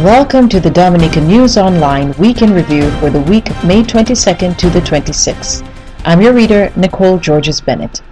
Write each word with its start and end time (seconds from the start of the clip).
Welcome 0.00 0.50
to 0.50 0.60
the 0.60 0.68
Dominica 0.68 1.22
News 1.22 1.56
Online 1.56 2.12
Week 2.18 2.42
in 2.42 2.52
Review 2.52 2.90
for 3.00 3.08
the 3.08 3.22
week 3.22 3.46
May 3.64 3.82
22nd 3.82 4.58
to 4.58 4.68
the 4.68 4.80
26th. 4.80 5.66
I'm 6.04 6.20
your 6.20 6.34
reader, 6.34 6.70
Nicole 6.76 7.16
Georges 7.18 7.62
Bennett. 7.62 8.02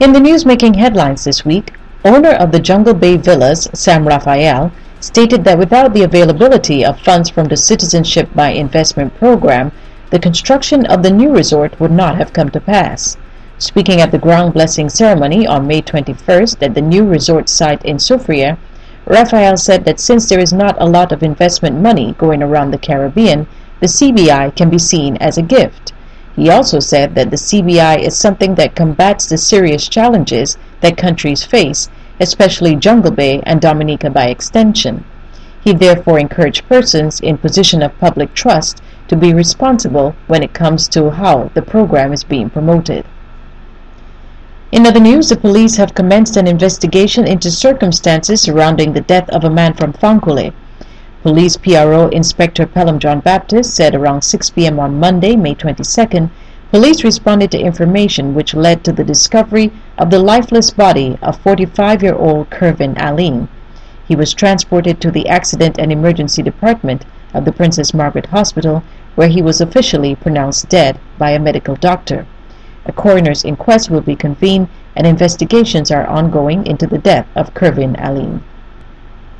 In 0.00 0.14
the 0.14 0.18
newsmaking 0.18 0.76
headlines 0.76 1.22
this 1.22 1.44
week, 1.44 1.74
owner 2.06 2.30
of 2.30 2.52
the 2.52 2.58
Jungle 2.58 2.94
Bay 2.94 3.18
Villas, 3.18 3.68
Sam 3.74 4.08
Raphael, 4.08 4.72
stated 5.00 5.44
that 5.44 5.58
without 5.58 5.92
the 5.92 6.04
availability 6.04 6.82
of 6.82 6.98
funds 6.98 7.28
from 7.28 7.48
the 7.48 7.56
Citizenship 7.58 8.30
by 8.34 8.52
Investment 8.52 9.14
program, 9.16 9.72
the 10.08 10.18
construction 10.18 10.86
of 10.86 11.02
the 11.02 11.10
new 11.10 11.30
resort 11.36 11.78
would 11.78 11.92
not 11.92 12.16
have 12.16 12.32
come 12.32 12.48
to 12.48 12.60
pass. 12.62 13.18
Speaking 13.58 14.00
at 14.00 14.10
the 14.10 14.18
ground 14.18 14.54
blessing 14.54 14.88
ceremony 14.88 15.46
on 15.46 15.66
May 15.66 15.82
21st 15.82 16.62
at 16.62 16.72
the 16.72 16.80
new 16.80 17.04
resort 17.04 17.50
site 17.50 17.84
in 17.84 17.98
Soufriere, 17.98 18.56
Raphael 19.06 19.56
said 19.56 19.84
that 19.84 19.98
since 19.98 20.28
there 20.28 20.38
is 20.38 20.52
not 20.52 20.76
a 20.78 20.86
lot 20.86 21.10
of 21.10 21.22
investment 21.22 21.80
money 21.80 22.14
going 22.18 22.42
around 22.42 22.70
the 22.70 22.78
Caribbean, 22.78 23.46
the 23.80 23.86
CBI 23.86 24.54
can 24.54 24.68
be 24.68 24.78
seen 24.78 25.16
as 25.16 25.38
a 25.38 25.42
gift. 25.42 25.92
He 26.36 26.48
also 26.50 26.80
said 26.80 27.14
that 27.14 27.30
the 27.30 27.36
CBI 27.36 28.00
is 28.00 28.16
something 28.16 28.54
that 28.54 28.74
combats 28.74 29.26
the 29.26 29.38
serious 29.38 29.88
challenges 29.88 30.58
that 30.80 30.96
countries 30.96 31.44
face, 31.44 31.88
especially 32.20 32.76
Jungle 32.76 33.10
Bay 33.10 33.40
and 33.44 33.60
Dominica 33.60 34.10
by 34.10 34.26
extension. 34.26 35.04
He 35.62 35.72
therefore 35.72 36.18
encouraged 36.18 36.68
persons 36.68 37.20
in 37.20 37.38
position 37.38 37.82
of 37.82 37.98
public 37.98 38.32
trust 38.34 38.80
to 39.08 39.16
be 39.16 39.34
responsible 39.34 40.14
when 40.26 40.42
it 40.42 40.54
comes 40.54 40.88
to 40.88 41.10
how 41.10 41.50
the 41.54 41.62
program 41.62 42.12
is 42.12 42.22
being 42.22 42.48
promoted. 42.48 43.04
In 44.72 44.86
other 44.86 45.00
news, 45.00 45.28
the 45.28 45.36
police 45.36 45.78
have 45.78 45.96
commenced 45.96 46.36
an 46.36 46.46
investigation 46.46 47.26
into 47.26 47.50
circumstances 47.50 48.40
surrounding 48.40 48.92
the 48.92 49.00
death 49.00 49.28
of 49.30 49.42
a 49.42 49.50
man 49.50 49.74
from 49.74 49.92
Fond 49.92 50.22
Cole. 50.22 50.52
Police 51.24 51.56
PRO 51.56 52.06
Inspector 52.10 52.64
Pelham 52.66 53.00
Jno 53.00 53.20
Baptiste 53.20 53.74
said 53.74 53.96
around 53.96 54.22
6 54.22 54.50
p.m. 54.50 54.78
on 54.78 55.00
Monday, 55.00 55.34
May 55.34 55.56
22nd, 55.56 56.30
police 56.70 57.02
responded 57.02 57.50
to 57.50 57.58
information 57.58 58.32
which 58.32 58.54
led 58.54 58.84
to 58.84 58.92
the 58.92 59.02
discovery 59.02 59.72
of 59.98 60.10
the 60.10 60.20
lifeless 60.20 60.70
body 60.70 61.18
of 61.20 61.42
45-year-old 61.42 62.48
Kervin 62.50 62.94
Aline. 62.96 63.48
He 64.06 64.14
was 64.14 64.32
transported 64.32 65.00
to 65.00 65.10
the 65.10 65.26
Accident 65.26 65.80
and 65.80 65.90
Emergency 65.90 66.42
Department 66.42 67.04
of 67.34 67.44
the 67.44 67.52
Princess 67.52 67.92
Margaret 67.92 68.26
Hospital, 68.26 68.84
where 69.16 69.28
he 69.28 69.42
was 69.42 69.60
officially 69.60 70.14
pronounced 70.14 70.68
dead 70.68 71.00
by 71.18 71.32
a 71.32 71.40
medical 71.40 71.74
doctor. 71.74 72.24
A 72.90 72.92
coroner's 72.92 73.44
inquest 73.44 73.88
will 73.88 74.00
be 74.00 74.16
convened 74.16 74.66
and 74.96 75.06
investigations 75.06 75.92
are 75.92 76.08
ongoing 76.08 76.66
into 76.66 76.88
the 76.88 76.98
death 76.98 77.28
of 77.36 77.54
Kervin 77.54 77.94
Aline. 78.04 78.42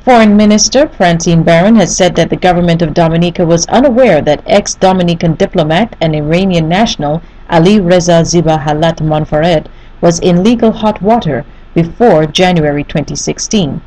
Foreign 0.05 0.37
Minister 0.37 0.87
Francine 0.87 1.43
Baron 1.43 1.75
has 1.75 1.93
said 1.93 2.15
that 2.15 2.29
the 2.29 2.37
government 2.37 2.81
of 2.81 2.93
Dominica 2.93 3.45
was 3.45 3.65
unaware 3.65 4.21
that 4.21 4.41
ex-Dominican 4.47 5.33
diplomat 5.33 5.97
and 5.99 6.15
Iranian 6.15 6.69
national 6.69 7.21
Ali 7.49 7.77
Reza 7.77 8.23
Ziba 8.23 8.59
Halat 8.59 9.01
Monfared 9.01 9.65
was 9.99 10.21
in 10.21 10.45
legal 10.45 10.71
hot 10.71 11.01
water 11.01 11.43
before 11.73 12.25
January 12.25 12.85
2016. 12.85 13.81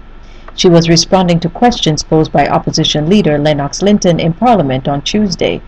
She 0.55 0.69
was 0.69 0.91
responding 0.91 1.41
to 1.41 1.49
questions 1.49 2.03
posed 2.03 2.33
by 2.33 2.49
opposition 2.49 3.09
leader 3.09 3.39
Lennox 3.39 3.81
Linton 3.81 4.21
in 4.21 4.35
Parliament 4.35 4.87
on 4.87 5.01
Tuesday. 5.01 5.63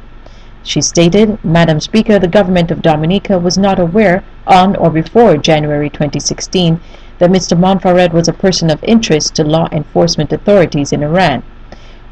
She 0.69 0.81
stated, 0.81 1.39
Madam 1.45 1.79
Speaker, 1.79 2.19
the 2.19 2.27
government 2.27 2.73
of 2.73 2.83
Dominica 2.83 3.39
was 3.39 3.57
not 3.57 3.79
aware 3.79 4.25
on 4.49 4.75
or 4.75 4.91
before 4.91 5.37
January 5.37 5.89
2016 5.89 6.81
that 7.19 7.31
Mr. 7.31 7.57
Monfared 7.57 8.13
was 8.13 8.27
a 8.27 8.33
person 8.33 8.69
of 8.69 8.83
interest 8.83 9.37
to 9.37 9.45
law 9.45 9.69
enforcement 9.71 10.33
authorities 10.33 10.93
in 10.93 11.05
Iran. 11.05 11.45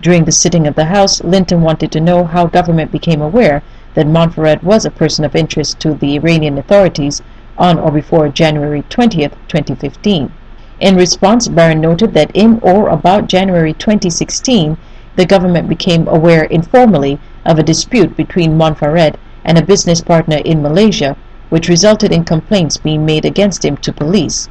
During 0.00 0.24
the 0.24 0.30
sitting 0.30 0.68
of 0.68 0.76
the 0.76 0.84
House, 0.84 1.20
Linton 1.24 1.62
wanted 1.62 1.90
to 1.90 2.00
know 2.00 2.22
how 2.22 2.46
government 2.46 2.92
became 2.92 3.20
aware 3.20 3.64
that 3.94 4.06
Monfared 4.06 4.62
was 4.62 4.84
a 4.84 4.90
person 4.92 5.24
of 5.24 5.34
interest 5.34 5.80
to 5.80 5.92
the 5.92 6.14
Iranian 6.14 6.56
authorities 6.56 7.22
on 7.58 7.76
or 7.76 7.90
before 7.90 8.28
January 8.28 8.84
20, 8.88 9.26
2015. 9.48 10.32
In 10.78 10.96
response, 10.96 11.48
Baron 11.48 11.80
noted 11.80 12.14
that 12.14 12.30
in 12.34 12.60
or 12.62 12.88
about 12.88 13.26
January 13.26 13.72
2016, 13.72 14.76
the 15.16 15.26
government 15.26 15.68
became 15.68 16.06
aware 16.06 16.44
informally 16.44 17.18
of 17.44 17.58
a 17.58 17.62
dispute 17.62 18.16
between 18.16 18.56
Monfared 18.56 19.16
and 19.44 19.58
a 19.58 19.64
business 19.64 20.00
partner 20.00 20.38
in 20.44 20.62
Malaysia, 20.62 21.16
which 21.50 21.68
resulted 21.68 22.12
in 22.12 22.24
complaints 22.24 22.76
being 22.76 23.04
made 23.04 23.24
against 23.24 23.64
him 23.64 23.76
to 23.78 23.92
police. 23.92 24.48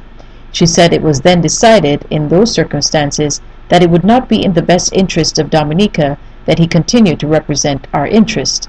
She 0.52 0.66
said 0.66 0.92
it 0.92 1.02
was 1.02 1.22
then 1.22 1.40
decided 1.40 2.06
in 2.10 2.28
those 2.28 2.52
circumstances 2.52 3.40
that 3.68 3.82
it 3.82 3.90
would 3.90 4.04
not 4.04 4.28
be 4.28 4.44
in 4.44 4.52
the 4.52 4.62
best 4.62 4.92
interest 4.92 5.38
of 5.38 5.50
Dominica 5.50 6.16
that 6.46 6.58
he 6.58 6.66
continue 6.66 7.16
to 7.16 7.26
represent 7.26 7.86
our 7.92 8.06
interest. 8.06 8.68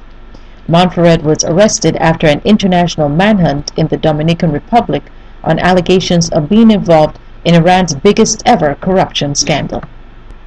Monfared 0.67 1.21
was 1.21 1.43
arrested 1.43 1.95
after 1.97 2.25
an 2.25 2.41
international 2.43 3.07
manhunt 3.07 3.71
in 3.77 3.87
the 3.87 3.97
Dominican 3.97 4.51
Republic 4.51 5.03
on 5.43 5.59
allegations 5.59 6.29
of 6.29 6.49
being 6.49 6.71
involved 6.71 7.19
in 7.43 7.53
Iran's 7.53 7.93
biggest 7.93 8.41
ever 8.47 8.73
corruption 8.75 9.35
scandal. 9.35 9.83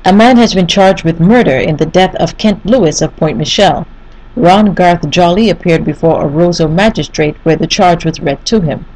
A 0.09 0.13
man 0.15 0.39
has 0.39 0.55
been 0.55 0.67
charged 0.67 1.05
with 1.05 1.21
murder 1.21 1.59
in 1.59 1.77
the 1.77 1.85
death 1.85 2.15
of 2.15 2.39
Kent 2.39 2.65
Lewis 2.65 3.03
of 3.03 3.15
Pointe 3.19 3.37
Michel. 3.37 3.87
Ron 4.37 4.73
Garth 4.73 5.11
Jolly 5.11 5.51
appeared 5.51 5.85
before 5.85 6.23
a 6.23 6.27
Roseau 6.27 6.67
magistrate 6.67 7.37
where 7.43 7.57
the 7.57 7.67
charge 7.67 8.07
was 8.07 8.19
read 8.19 8.43
to 8.47 8.63
him. 8.63 8.87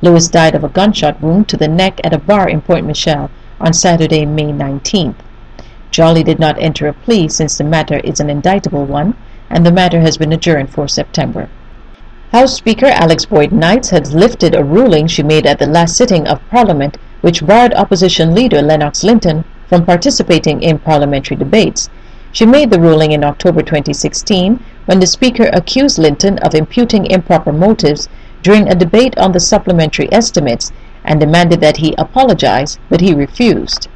Lewis 0.00 0.26
died 0.26 0.54
of 0.54 0.64
a 0.64 0.70
gunshot 0.70 1.20
wound 1.20 1.48
to 1.48 1.58
the 1.58 1.68
neck 1.68 2.00
at 2.02 2.14
a 2.14 2.18
bar 2.18 2.48
in 2.48 2.62
Pointe 2.62 2.86
Michel 2.86 3.30
on 3.60 3.74
Saturday, 3.74 4.24
May 4.24 4.54
19th. 4.54 5.16
Jolly 5.90 6.22
did 6.22 6.38
not 6.38 6.58
enter 6.58 6.88
a 6.88 6.94
plea 6.94 7.28
since 7.28 7.58
the 7.58 7.64
matter 7.64 7.98
is 7.98 8.18
an 8.18 8.30
indictable 8.30 8.86
one, 8.86 9.12
and 9.50 9.66
the 9.66 9.70
matter 9.70 10.00
has 10.00 10.16
been 10.16 10.32
adjourned 10.32 10.70
for 10.70 10.88
September. 10.88 11.50
House 12.32 12.54
Speaker 12.54 12.86
Alix 12.86 13.26
Boyd 13.26 13.52
Knights 13.52 13.90
has 13.90 14.14
lifted 14.14 14.54
a 14.54 14.64
ruling 14.64 15.08
she 15.08 15.22
made 15.22 15.44
at 15.44 15.58
the 15.58 15.66
last 15.66 15.94
sitting 15.94 16.26
of 16.26 16.40
Parliament 16.48 16.96
which 17.20 17.46
barred 17.46 17.74
opposition 17.74 18.34
leader 18.34 18.62
Lennox 18.62 19.04
Linton 19.04 19.44
from 19.68 19.84
participating 19.84 20.62
in 20.62 20.78
parliamentary 20.78 21.36
debates. 21.36 21.90
She 22.32 22.46
made 22.46 22.70
the 22.70 22.80
ruling 22.80 23.12
in 23.12 23.22
October 23.22 23.62
2016 23.62 24.58
when 24.86 25.00
the 25.00 25.06
Speaker 25.06 25.50
accused 25.52 25.98
Linton 25.98 26.38
of 26.38 26.54
imputing 26.54 27.06
improper 27.06 27.52
motives 27.52 28.08
during 28.42 28.68
a 28.68 28.74
debate 28.74 29.16
on 29.16 29.32
the 29.32 29.40
supplementary 29.40 30.12
estimates 30.12 30.72
and 31.04 31.20
demanded 31.20 31.60
that 31.60 31.76
he 31.78 31.94
apologize, 31.96 32.78
but 32.88 33.00
he 33.00 33.14
refused. 33.14 33.88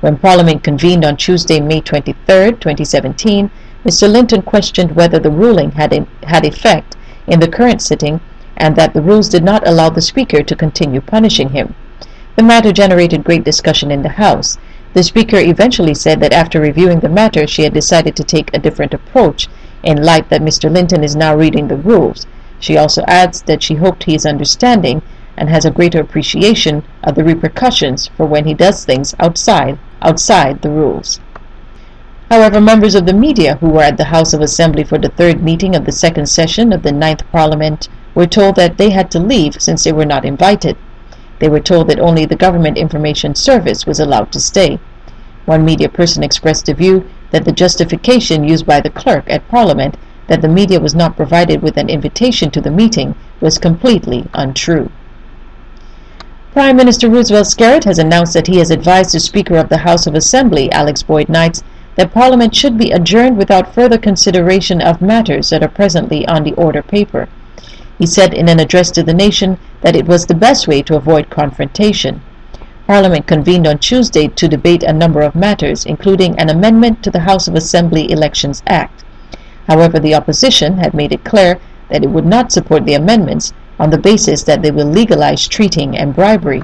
When 0.00 0.18
Parliament 0.18 0.62
convened 0.62 1.04
on 1.04 1.16
Tuesday, 1.16 1.58
May 1.58 1.80
23, 1.80 2.52
2017, 2.52 3.50
Mr. 3.84 4.10
Linton 4.10 4.42
questioned 4.42 4.92
whether 4.92 5.18
the 5.18 5.30
ruling 5.30 5.72
had, 5.72 5.92
in, 5.92 6.06
had 6.22 6.44
effect 6.44 6.96
in 7.26 7.40
the 7.40 7.48
current 7.48 7.82
sitting 7.82 8.20
and 8.56 8.76
that 8.76 8.94
the 8.94 9.02
rules 9.02 9.28
did 9.28 9.44
not 9.44 9.66
allow 9.66 9.90
the 9.90 10.00
Speaker 10.00 10.42
to 10.42 10.56
continue 10.56 11.00
punishing 11.00 11.50
him. 11.50 11.74
The 12.36 12.42
matter 12.42 12.72
generated 12.72 13.24
great 13.24 13.44
discussion 13.44 13.90
in 13.90 14.02
the 14.02 14.10
House, 14.10 14.58
the 14.96 15.02
Speaker 15.02 15.36
eventually 15.36 15.92
said 15.92 16.20
that 16.20 16.32
after 16.32 16.58
reviewing 16.58 17.00
the 17.00 17.08
matter, 17.10 17.46
she 17.46 17.64
had 17.64 17.74
decided 17.74 18.16
to 18.16 18.24
take 18.24 18.48
a 18.54 18.58
different 18.58 18.94
approach 18.94 19.46
in 19.82 20.02
light 20.02 20.30
that 20.30 20.40
Mr. 20.40 20.72
Linton 20.72 21.04
is 21.04 21.14
now 21.14 21.36
reading 21.36 21.68
the 21.68 21.76
rules. 21.76 22.26
She 22.58 22.78
also 22.78 23.04
adds 23.06 23.42
that 23.42 23.62
she 23.62 23.74
hoped 23.74 24.04
he 24.04 24.14
is 24.14 24.24
understanding 24.24 25.02
and 25.36 25.50
has 25.50 25.66
a 25.66 25.70
greater 25.70 26.00
appreciation 26.00 26.82
of 27.04 27.14
the 27.14 27.24
repercussions 27.24 28.08
for 28.16 28.24
when 28.24 28.46
he 28.46 28.54
does 28.54 28.86
things 28.86 29.14
outside 29.20 29.78
outside 30.00 30.62
the 30.62 30.70
rules. 30.70 31.20
However, 32.30 32.58
members 32.58 32.94
of 32.94 33.04
the 33.04 33.12
media 33.12 33.56
who 33.56 33.68
were 33.68 33.82
at 33.82 33.98
the 33.98 34.04
House 34.04 34.32
of 34.32 34.40
Assembly 34.40 34.82
for 34.82 34.96
the 34.96 35.10
third 35.10 35.42
meeting 35.42 35.76
of 35.76 35.84
the 35.84 35.92
second 35.92 36.24
session 36.24 36.72
of 36.72 36.82
the 36.82 36.90
Ninth 36.90 37.22
Parliament 37.30 37.90
were 38.14 38.26
told 38.26 38.56
that 38.56 38.78
they 38.78 38.88
had 38.88 39.10
to 39.10 39.18
leave 39.18 39.60
since 39.60 39.84
they 39.84 39.92
were 39.92 40.06
not 40.06 40.24
invited. 40.24 40.78
They 41.38 41.48
were 41.48 41.60
told 41.60 41.88
that 41.88 42.00
only 42.00 42.24
the 42.24 42.36
Government 42.36 42.78
Information 42.78 43.34
Service 43.34 43.86
was 43.86 44.00
allowed 44.00 44.32
to 44.32 44.40
stay. 44.40 44.78
One 45.44 45.64
media 45.64 45.88
person 45.88 46.22
expressed 46.22 46.66
the 46.66 46.74
view 46.74 47.08
that 47.30 47.44
the 47.44 47.52
justification 47.52 48.44
used 48.44 48.66
by 48.66 48.80
the 48.80 48.90
clerk 48.90 49.24
at 49.28 49.48
Parliament 49.48 49.96
that 50.28 50.42
the 50.42 50.48
media 50.48 50.80
was 50.80 50.94
not 50.94 51.16
provided 51.16 51.62
with 51.62 51.76
an 51.76 51.88
invitation 51.88 52.50
to 52.50 52.60
the 52.60 52.70
meeting 52.70 53.14
was 53.40 53.58
completely 53.58 54.26
untrue. 54.34 54.90
Prime 56.52 56.76
Minister 56.76 57.08
Roosevelt 57.08 57.46
Skerrit 57.46 57.84
has 57.84 57.98
announced 57.98 58.32
that 58.32 58.46
he 58.46 58.56
has 58.56 58.70
advised 58.70 59.14
the 59.14 59.20
Speaker 59.20 59.56
of 59.56 59.68
the 59.68 59.78
House 59.78 60.06
of 60.06 60.14
Assembly, 60.14 60.72
Alix 60.72 61.02
Boyd 61.02 61.28
Knights, 61.28 61.62
that 61.96 62.14
Parliament 62.14 62.54
should 62.54 62.78
be 62.78 62.90
adjourned 62.90 63.36
without 63.36 63.74
further 63.74 63.98
consideration 63.98 64.80
of 64.80 65.02
matters 65.02 65.50
that 65.50 65.62
are 65.62 65.68
presently 65.68 66.26
on 66.26 66.44
the 66.44 66.54
order 66.54 66.82
paper. 66.82 67.28
He 67.98 68.06
said 68.06 68.34
in 68.34 68.48
an 68.48 68.60
address 68.60 68.90
to 68.92 69.02
the 69.02 69.14
nation 69.14 69.58
that 69.80 69.96
it 69.96 70.06
was 70.06 70.26
the 70.26 70.34
best 70.34 70.68
way 70.68 70.82
to 70.82 70.96
avoid 70.96 71.30
confrontation. 71.30 72.20
Parliament 72.86 73.26
convened 73.26 73.66
on 73.66 73.78
Tuesday 73.78 74.28
to 74.28 74.48
debate 74.48 74.82
a 74.82 74.92
number 74.92 75.22
of 75.22 75.34
matters, 75.34 75.84
including 75.84 76.38
an 76.38 76.50
amendment 76.50 77.02
to 77.02 77.10
the 77.10 77.20
House 77.20 77.48
of 77.48 77.54
Assembly 77.54 78.10
Elections 78.10 78.62
Act. 78.66 79.02
However, 79.66 79.98
the 79.98 80.14
opposition 80.14 80.78
had 80.78 80.94
made 80.94 81.12
it 81.12 81.24
clear 81.24 81.58
that 81.88 82.04
it 82.04 82.10
would 82.10 82.26
not 82.26 82.52
support 82.52 82.84
the 82.84 82.94
amendments 82.94 83.52
on 83.78 83.90
the 83.90 83.98
basis 83.98 84.42
that 84.44 84.62
they 84.62 84.70
will 84.70 84.86
legalize 84.86 85.48
treating 85.48 85.96
and 85.96 86.14
bribery. 86.14 86.62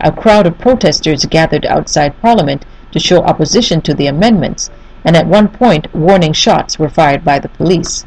A 0.00 0.12
crowd 0.12 0.46
of 0.46 0.58
protesters 0.58 1.24
gathered 1.24 1.64
outside 1.66 2.20
Parliament 2.20 2.66
to 2.92 2.98
show 2.98 3.22
opposition 3.22 3.80
to 3.82 3.94
the 3.94 4.06
amendments, 4.06 4.70
and 5.04 5.16
at 5.16 5.26
one 5.26 5.48
point 5.48 5.92
warning 5.94 6.32
shots 6.32 6.78
were 6.78 6.88
fired 6.88 7.24
by 7.24 7.38
the 7.38 7.48
police. 7.48 8.04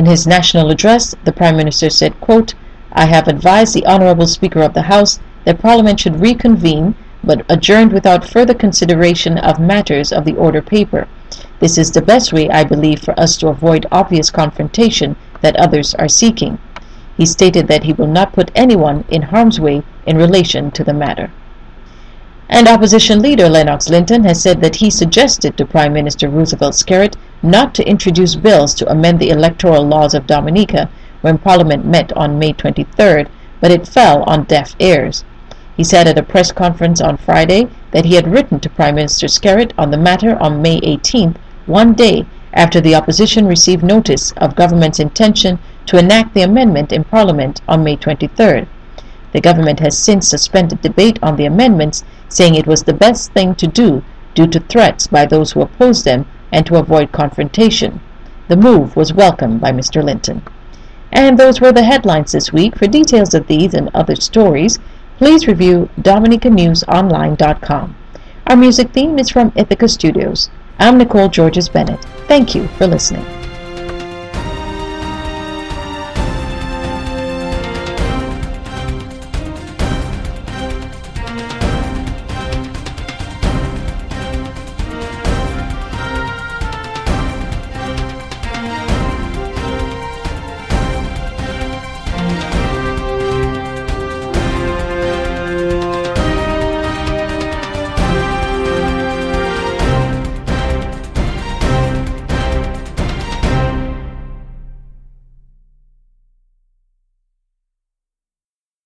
In 0.00 0.06
his 0.06 0.26
national 0.26 0.70
address, 0.70 1.14
the 1.24 1.32
Prime 1.32 1.58
Minister 1.58 1.90
said, 1.90 2.18
quote, 2.22 2.54
I 2.90 3.04
have 3.04 3.28
advised 3.28 3.74
the 3.74 3.86
Honourable 3.86 4.26
Speaker 4.26 4.62
of 4.62 4.72
the 4.72 4.88
House 4.88 5.20
that 5.44 5.60
Parliament 5.60 6.00
should 6.00 6.22
reconvene, 6.22 6.94
but 7.22 7.44
adjourned 7.50 7.92
without 7.92 8.24
further 8.24 8.54
consideration 8.54 9.36
of 9.36 9.60
matters 9.60 10.10
of 10.10 10.24
the 10.24 10.36
order 10.36 10.62
paper. 10.62 11.06
This 11.58 11.76
is 11.76 11.90
the 11.90 12.00
best 12.00 12.32
way, 12.32 12.48
I 12.48 12.64
believe, 12.64 13.02
for 13.02 13.12
us 13.20 13.36
to 13.36 13.48
avoid 13.48 13.84
obvious 13.92 14.30
confrontation 14.30 15.16
that 15.42 15.56
others 15.56 15.94
are 15.96 16.08
seeking. 16.08 16.58
He 17.18 17.26
stated 17.26 17.68
that 17.68 17.84
he 17.84 17.92
will 17.92 18.06
not 18.06 18.32
put 18.32 18.50
anyone 18.54 19.04
in 19.10 19.20
harm's 19.20 19.60
way 19.60 19.82
in 20.06 20.16
relation 20.16 20.70
to 20.70 20.82
the 20.82 20.94
matter. 20.94 21.30
And 22.48 22.68
opposition 22.68 23.20
leader 23.20 23.50
Lennox 23.50 23.90
Linton 23.90 24.24
has 24.24 24.42
said 24.42 24.62
that 24.62 24.76
he 24.76 24.88
suggested 24.88 25.58
to 25.58 25.66
Prime 25.66 25.92
Minister 25.92 26.30
Roosevelt 26.30 26.72
Skerrit 26.72 27.16
not 27.42 27.74
to 27.74 27.88
introduce 27.88 28.36
bills 28.36 28.74
to 28.74 28.90
amend 28.90 29.18
the 29.18 29.30
electoral 29.30 29.86
laws 29.86 30.14
of 30.14 30.26
Dominica 30.26 30.90
when 31.22 31.38
Parliament 31.38 31.84
met 31.84 32.12
on 32.16 32.38
May 32.38 32.52
23rd, 32.52 33.28
but 33.60 33.70
it 33.70 33.88
fell 33.88 34.22
on 34.24 34.44
deaf 34.44 34.74
ears. 34.78 35.24
He 35.76 35.84
said 35.84 36.06
at 36.06 36.18
a 36.18 36.22
press 36.22 36.52
conference 36.52 37.00
on 37.00 37.16
Friday 37.16 37.68
that 37.92 38.04
he 38.04 38.14
had 38.14 38.30
written 38.30 38.60
to 38.60 38.68
Prime 38.68 38.96
Minister 38.96 39.26
Skerrit 39.26 39.72
on 39.78 39.90
the 39.90 39.96
matter 39.96 40.36
on 40.38 40.60
May 40.60 40.80
18th, 40.80 41.36
one 41.64 41.94
day 41.94 42.26
after 42.52 42.80
the 42.80 42.94
opposition 42.94 43.46
received 43.46 43.82
notice 43.82 44.32
of 44.32 44.56
government's 44.56 45.00
intention 45.00 45.58
to 45.86 45.98
enact 45.98 46.34
the 46.34 46.42
amendment 46.42 46.92
in 46.92 47.04
Parliament 47.04 47.62
on 47.66 47.82
May 47.82 47.96
23rd. 47.96 48.66
The 49.32 49.40
government 49.40 49.80
has 49.80 49.96
since 49.96 50.28
suspended 50.28 50.82
debate 50.82 51.18
on 51.22 51.36
the 51.36 51.46
amendments, 51.46 52.04
saying 52.28 52.54
it 52.54 52.66
was 52.66 52.82
the 52.82 52.92
best 52.92 53.32
thing 53.32 53.54
to 53.54 53.66
do 53.66 54.02
due 54.34 54.48
to 54.48 54.60
threats 54.60 55.06
by 55.06 55.24
those 55.24 55.52
who 55.52 55.62
opposed 55.62 56.04
them 56.04 56.26
and 56.52 56.66
to 56.66 56.76
avoid 56.76 57.12
confrontation. 57.12 58.00
The 58.48 58.56
move 58.56 58.96
was 58.96 59.12
welcomed 59.12 59.60
by 59.60 59.72
Mr. 59.72 60.02
Linton. 60.02 60.42
And 61.12 61.38
those 61.38 61.60
were 61.60 61.72
the 61.72 61.84
headlines 61.84 62.32
this 62.32 62.52
week. 62.52 62.76
For 62.76 62.86
details 62.86 63.34
of 63.34 63.46
these 63.46 63.74
and 63.74 63.90
other 63.94 64.16
stories, 64.16 64.78
please 65.18 65.46
review 65.46 65.88
DominicaNewsOnline.com. 66.00 67.96
Our 68.46 68.56
music 68.56 68.90
theme 68.92 69.18
is 69.18 69.28
from 69.28 69.52
Ithaca 69.54 69.88
Studios. 69.88 70.50
I'm 70.78 70.98
Nicole 70.98 71.28
Georges 71.28 71.68
Bennett. 71.68 72.02
Thank 72.26 72.54
you 72.54 72.68
for 72.68 72.86
listening. 72.86 73.39